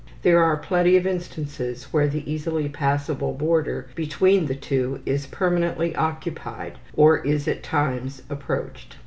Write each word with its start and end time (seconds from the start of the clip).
There 0.23 0.43
are 0.43 0.57
plenty 0.57 0.97
of 0.97 1.05
instances 1.05 1.93
where 1.93 2.07
the 2.07 2.27
easily 2.27 2.67
passable 2.67 3.33
border 3.35 3.87
between 3.93 4.47
the 4.47 4.55
two 4.55 4.99
is 5.05 5.27
permanently 5.27 5.95
occupied 5.95 6.79
or 6.95 7.19
is 7.19 7.47
at 7.47 7.61
times 7.61 8.23
approached. 8.27 8.95